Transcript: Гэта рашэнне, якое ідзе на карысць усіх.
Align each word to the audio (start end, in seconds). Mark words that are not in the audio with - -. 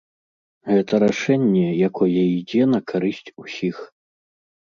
Гэта 0.71 0.93
рашэнне, 1.03 1.67
якое 1.89 2.23
ідзе 2.39 2.63
на 2.73 2.79
карысць 2.93 3.33
усіх. 3.43 3.75